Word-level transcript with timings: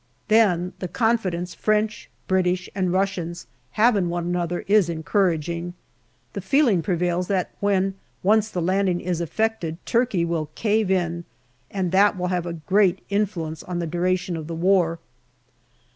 Then 0.29 0.73
the 0.79 0.87
confidence 0.87 1.53
French, 1.53 2.09
British, 2.27 2.67
and 2.73 2.91
Russians 2.91 3.45
have 3.73 3.95
in 3.95 4.09
one 4.09 4.25
another 4.25 4.61
is 4.67 4.89
encouraging. 4.89 5.75
The 6.33 6.41
feeling 6.41 6.81
prevails 6.81 7.27
that 7.27 7.51
when 7.59 7.93
once 8.23 8.49
the 8.49 8.63
landing 8.63 8.99
is 8.99 9.21
effected 9.21 9.75
APRIL 9.75 9.91
29 9.91 10.01
Turkey 10.01 10.25
will 10.25 10.45
cave 10.55 10.89
in, 10.89 11.23
and 11.69 11.91
that 11.91 12.17
will 12.17 12.29
have 12.29 12.47
a 12.47 12.53
great 12.53 13.03
influence 13.11 13.61
on 13.61 13.77
the 13.77 13.85
duration 13.85 14.35
of 14.35 14.47
the 14.47 14.55
war. 14.55 14.97